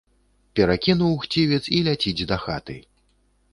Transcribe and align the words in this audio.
Перакінуў 0.59 1.13
хцівец 1.27 1.61
і 1.79 1.83
ляціць 1.91 2.27
дахаты. 2.35 2.81